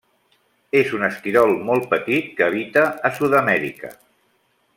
És 0.79 0.93
un 0.99 1.03
esquirol 1.07 1.53
molt 1.69 1.85
petit 1.93 2.33
que 2.39 2.47
habita 2.47 2.87
a 3.11 3.13
Sud-amèrica. 3.19 3.93